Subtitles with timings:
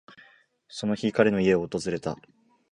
[0.67, 2.17] その日、彼の家を訪れた。